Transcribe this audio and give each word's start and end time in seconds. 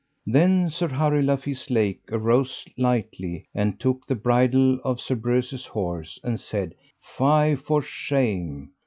Then 0.25 0.71
Sir 0.71 0.87
Harry 0.87 1.21
le 1.21 1.37
Fise 1.37 1.69
Lake 1.69 2.01
arose 2.11 2.65
lightly, 2.75 3.45
and 3.53 3.79
took 3.79 4.07
the 4.07 4.15
bridle 4.15 4.79
of 4.83 4.99
Sir 4.99 5.13
Breuse's 5.13 5.67
horse, 5.67 6.19
and 6.23 6.39
said: 6.39 6.73
Fie 6.99 7.53
for 7.53 7.83
shame! 7.83 8.71